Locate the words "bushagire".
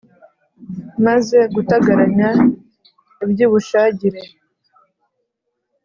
3.51-4.21